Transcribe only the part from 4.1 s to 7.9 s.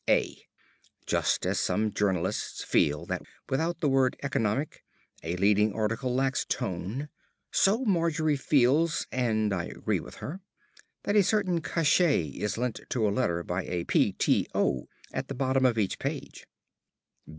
"economic" a leading article lacks tone, so